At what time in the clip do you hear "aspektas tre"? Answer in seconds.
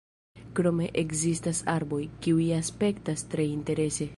2.61-3.47